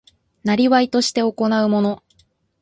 [0.67, 2.03] 業として行うもの